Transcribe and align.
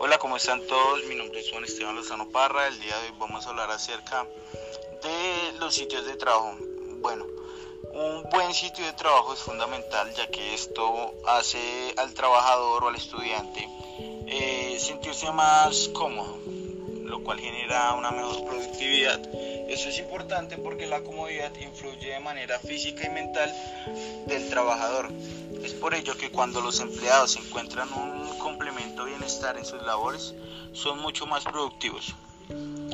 Hola, 0.00 0.16
¿cómo 0.18 0.36
están 0.36 0.64
todos? 0.68 1.02
Mi 1.06 1.16
nombre 1.16 1.40
es 1.40 1.50
Juan 1.50 1.64
Esteban 1.64 1.96
Lozano 1.96 2.28
Parra. 2.28 2.68
El 2.68 2.78
día 2.80 2.96
de 3.00 3.06
hoy 3.06 3.14
vamos 3.18 3.44
a 3.44 3.50
hablar 3.50 3.68
acerca 3.72 4.28
de 5.02 5.58
los 5.58 5.74
sitios 5.74 6.06
de 6.06 6.14
trabajo. 6.14 6.56
Bueno, 7.00 7.26
un 7.92 8.22
buen 8.30 8.54
sitio 8.54 8.86
de 8.86 8.92
trabajo 8.92 9.34
es 9.34 9.40
fundamental 9.40 10.14
ya 10.14 10.28
que 10.28 10.54
esto 10.54 11.14
hace 11.26 11.94
al 11.96 12.14
trabajador 12.14 12.84
o 12.84 12.88
al 12.88 12.94
estudiante 12.94 13.68
eh, 14.28 14.78
sentirse 14.78 15.32
más 15.32 15.88
cómodo, 15.88 16.38
lo 17.08 17.24
cual 17.24 17.40
genera 17.40 17.94
una 17.94 18.10
mejor 18.10 18.44
productividad. 18.44 19.20
Eso 19.68 19.88
es 19.88 19.98
importante 19.98 20.56
porque 20.58 20.86
la 20.86 21.02
comodidad 21.02 21.52
influye 21.60 22.10
de 22.10 22.20
manera 22.20 22.58
física 22.58 23.06
y 23.06 23.10
mental 23.10 23.52
del 24.26 24.48
trabajador. 24.48 25.10
Es 25.62 25.72
por 25.72 25.94
ello 25.94 26.16
que 26.16 26.30
cuando 26.30 26.60
los 26.60 26.80
empleados 26.80 27.36
encuentran 27.36 27.92
un 27.92 28.38
complemento 28.38 29.04
bienestar 29.04 29.56
en 29.58 29.64
sus 29.64 29.82
labores, 29.82 30.34
son 30.72 31.00
mucho 31.00 31.26
más 31.26 31.44
productivos. 31.44 32.14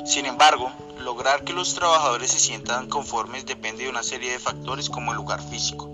Sin 0.04 0.26
embargo, 0.26 0.72
lograr 1.00 1.44
que 1.44 1.52
los 1.52 1.74
trabajadores 1.74 2.30
se 2.30 2.40
sientan 2.40 2.88
conformes 2.88 3.46
depende 3.46 3.84
de 3.84 3.90
una 3.90 4.02
serie 4.02 4.32
de 4.32 4.38
factores 4.38 4.90
como 4.90 5.12
el 5.12 5.16
lugar 5.16 5.40
físico. 5.42 5.93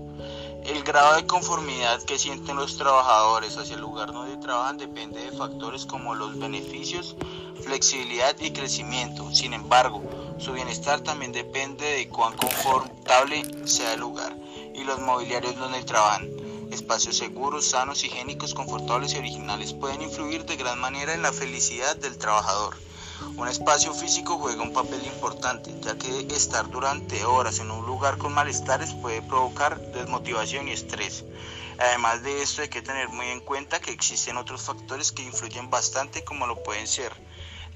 El 0.70 0.84
grado 0.84 1.16
de 1.16 1.26
conformidad 1.26 2.00
que 2.04 2.16
sienten 2.16 2.54
los 2.54 2.76
trabajadores 2.76 3.56
hacia 3.56 3.74
el 3.74 3.80
lugar 3.80 4.12
donde 4.12 4.36
trabajan 4.36 4.78
depende 4.78 5.20
de 5.20 5.36
factores 5.36 5.84
como 5.84 6.14
los 6.14 6.38
beneficios, 6.38 7.16
flexibilidad 7.64 8.36
y 8.38 8.52
crecimiento. 8.52 9.34
Sin 9.34 9.52
embargo, 9.52 10.00
su 10.38 10.52
bienestar 10.52 11.00
también 11.00 11.32
depende 11.32 11.84
de 11.84 12.08
cuán 12.08 12.36
confortable 12.36 13.42
sea 13.66 13.94
el 13.94 14.00
lugar 14.00 14.36
y 14.72 14.84
los 14.84 15.00
mobiliarios 15.00 15.56
donde 15.56 15.82
trabajan. 15.82 16.30
Espacios 16.70 17.16
seguros, 17.16 17.64
sanos, 17.64 18.04
higiénicos, 18.04 18.54
confortables 18.54 19.14
y 19.14 19.18
originales 19.18 19.72
pueden 19.72 20.02
influir 20.02 20.44
de 20.44 20.54
gran 20.54 20.78
manera 20.78 21.14
en 21.14 21.22
la 21.22 21.32
felicidad 21.32 21.96
del 21.96 22.16
trabajador. 22.16 22.76
Un 23.36 23.48
espacio 23.48 23.94
físico 23.94 24.38
juega 24.38 24.62
un 24.62 24.72
papel 24.72 25.04
importante, 25.06 25.74
ya 25.80 25.96
que 25.96 26.26
estar 26.34 26.68
durante 26.70 27.24
horas 27.24 27.58
en 27.58 27.70
un 27.70 27.86
lugar 27.86 28.18
con 28.18 28.32
malestares 28.32 28.92
puede 28.94 29.22
provocar 29.22 29.80
desmotivación 29.92 30.68
y 30.68 30.72
estrés. 30.72 31.24
Además 31.78 32.22
de 32.22 32.42
esto 32.42 32.62
hay 32.62 32.68
que 32.68 32.82
tener 32.82 33.08
muy 33.08 33.26
en 33.28 33.40
cuenta 33.40 33.80
que 33.80 33.90
existen 33.90 34.36
otros 34.36 34.62
factores 34.62 35.12
que 35.12 35.22
influyen 35.22 35.70
bastante 35.70 36.24
como 36.24 36.46
lo 36.46 36.62
pueden 36.62 36.86
ser 36.86 37.12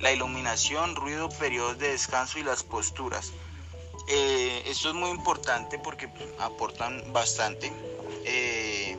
la 0.01 0.13
iluminación, 0.13 0.97
ruido, 0.97 1.29
periodos 1.31 1.79
de 1.79 1.89
descanso 1.89 2.39
y 2.39 2.43
las 2.43 2.63
posturas. 2.63 3.33
Eh, 4.09 4.63
esto 4.67 4.91
es 4.91 4.95
muy 4.95 5.11
importante 5.11 5.79
porque 5.79 6.09
aportan 6.39 7.13
bastante. 7.13 7.73
Eh, 8.25 8.97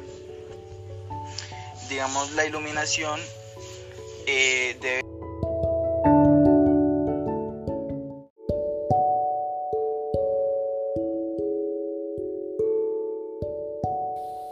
digamos, 1.89 2.31
la 2.31 2.45
iluminación 2.45 3.19
eh, 4.25 4.77
debe... 4.81 5.14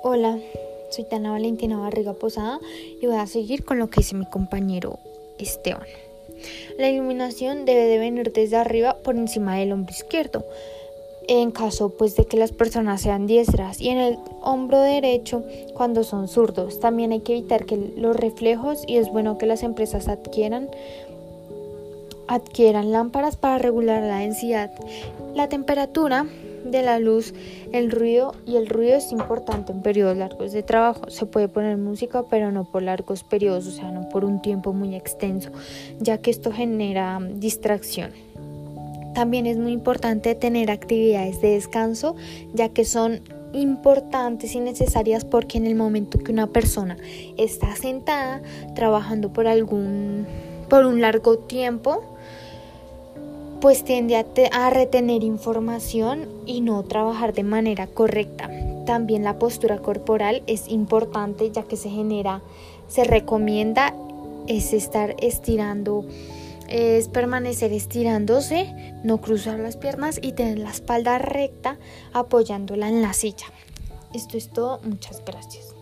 Hola, 0.05 0.37
soy 0.89 1.05
Tana 1.05 1.31
Valentina 1.31 1.79
Barriga 1.79 2.11
Posada 2.11 2.59
y 3.01 3.05
voy 3.05 3.15
a 3.15 3.25
seguir 3.25 3.63
con 3.63 3.79
lo 3.79 3.89
que 3.89 4.01
dice 4.01 4.15
mi 4.15 4.25
compañero 4.25 4.99
Esteban. 5.39 5.87
La 6.77 6.89
iluminación 6.89 7.63
debe 7.63 7.85
de 7.85 7.99
venir 7.99 8.33
desde 8.33 8.57
arriba 8.57 8.97
por 8.97 9.15
encima 9.15 9.55
del 9.55 9.71
hombro 9.71 9.95
izquierdo 9.95 10.43
en 11.29 11.51
caso 11.51 11.91
pues 11.97 12.17
de 12.17 12.25
que 12.25 12.35
las 12.35 12.51
personas 12.51 12.99
sean 12.99 13.27
diestras 13.27 13.79
y 13.79 13.91
en 13.91 13.97
el 13.97 14.19
hombro 14.41 14.81
derecho 14.81 15.45
cuando 15.73 16.03
son 16.03 16.27
zurdos. 16.27 16.81
También 16.81 17.13
hay 17.13 17.21
que 17.21 17.37
evitar 17.37 17.65
que 17.65 17.77
los 17.77 18.13
reflejos 18.13 18.83
y 18.85 18.97
es 18.97 19.09
bueno 19.09 19.37
que 19.37 19.45
las 19.45 19.63
empresas 19.63 20.09
adquieran 20.09 20.69
adquieran 22.27 22.91
lámparas 22.91 23.37
para 23.37 23.57
regular 23.57 24.03
la 24.03 24.19
densidad, 24.19 24.69
la 25.33 25.47
temperatura 25.47 26.27
de 26.63 26.81
la 26.81 26.99
luz, 26.99 27.33
el 27.71 27.91
ruido 27.91 28.35
y 28.45 28.55
el 28.55 28.67
ruido 28.67 28.95
es 28.95 29.11
importante 29.11 29.71
en 29.71 29.81
periodos 29.81 30.17
largos 30.17 30.51
de 30.51 30.63
trabajo. 30.63 31.09
Se 31.09 31.25
puede 31.25 31.47
poner 31.47 31.77
música, 31.77 32.23
pero 32.29 32.51
no 32.51 32.65
por 32.65 32.83
largos 32.83 33.23
periodos, 33.23 33.67
o 33.67 33.71
sea, 33.71 33.91
no 33.91 34.09
por 34.09 34.25
un 34.25 34.41
tiempo 34.41 34.73
muy 34.73 34.95
extenso, 34.95 35.51
ya 35.99 36.17
que 36.17 36.31
esto 36.31 36.51
genera 36.51 37.19
distracción. 37.35 38.11
También 39.13 39.45
es 39.45 39.57
muy 39.57 39.71
importante 39.71 40.33
tener 40.33 40.71
actividades 40.71 41.39
de 41.41 41.51
descanso, 41.51 42.15
ya 42.53 42.69
que 42.69 42.83
son 42.83 43.21
importantes 43.53 44.55
y 44.55 44.59
necesarias 44.59 45.25
porque 45.25 45.59
en 45.59 45.67
el 45.67 45.75
momento 45.75 46.17
que 46.17 46.31
una 46.31 46.47
persona 46.47 46.97
está 47.37 47.75
sentada 47.75 48.41
trabajando 48.73 49.31
por 49.31 49.47
algún 49.47 50.25
por 50.69 50.85
un 50.85 51.01
largo 51.01 51.37
tiempo, 51.37 52.03
pues 53.63 53.85
tiende 53.85 54.17
a, 54.51 54.69
retener 54.71 55.23
información 55.23 56.27
y 56.45 56.59
no 56.59 56.83
trabajar 56.83 57.31
de 57.31 57.43
manera 57.43 57.87
correcta. 57.87 58.51
También 58.85 59.23
la 59.23 59.39
postura 59.39 59.77
corporal 59.77 60.43
es 60.47 60.67
importante 60.67 61.49
ya 61.49 61.63
que 61.63 61.77
se 61.77 61.89
genera, 61.89 62.41
se 62.89 63.05
recomienda 63.05 63.95
es 64.47 64.73
estar 64.73 65.15
estirando 65.21 66.03
es 66.67 67.07
permanecer 67.07 67.71
estirándose, 67.71 68.93
no 69.05 69.21
cruzar 69.21 69.59
las 69.59 69.77
piernas 69.77 70.19
y 70.21 70.33
tener 70.33 70.59
la 70.59 70.71
espalda 70.71 71.17
recta 71.17 71.77
apoyándola 72.11 72.89
en 72.89 73.01
la 73.01 73.13
silla. 73.13 73.45
Esto 74.13 74.35
es 74.35 74.49
todo, 74.49 74.81
muchas 74.83 75.23
gracias. 75.23 75.73